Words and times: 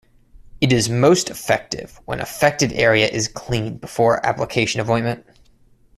It 0.61 0.73
is 0.73 0.89
most 0.89 1.29
effective 1.29 2.01
when 2.05 2.21
affected 2.21 2.73
area 2.73 3.07
is 3.07 3.27
cleaned 3.27 3.79
before 3.81 4.25
application 4.25 4.81
of 4.81 4.89
ointment. 4.89 5.23